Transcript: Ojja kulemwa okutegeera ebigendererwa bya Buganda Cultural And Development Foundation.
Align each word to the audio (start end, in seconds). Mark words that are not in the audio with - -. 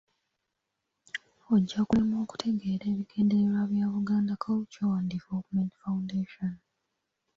Ojja 1.53 1.79
kulemwa 1.87 2.17
okutegeera 2.25 2.85
ebigendererwa 2.93 3.61
bya 3.71 3.85
Buganda 3.93 4.33
Cultural 4.43 4.93
And 4.99 5.07
Development 5.13 5.71
Foundation. 5.81 6.53